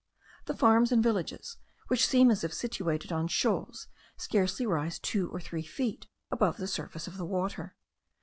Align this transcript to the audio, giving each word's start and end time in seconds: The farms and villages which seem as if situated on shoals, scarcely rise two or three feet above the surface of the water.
The 0.45 0.55
farms 0.57 0.91
and 0.91 1.03
villages 1.03 1.57
which 1.87 2.07
seem 2.07 2.31
as 2.31 2.43
if 2.43 2.51
situated 2.55 3.11
on 3.11 3.27
shoals, 3.27 3.87
scarcely 4.17 4.65
rise 4.65 4.97
two 4.97 5.29
or 5.29 5.39
three 5.39 5.61
feet 5.61 6.07
above 6.31 6.57
the 6.57 6.65
surface 6.65 7.05
of 7.05 7.17
the 7.17 7.25
water. 7.27 7.75